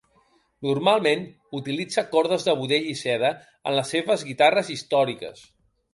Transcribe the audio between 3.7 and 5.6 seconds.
les seves guitarres històriques.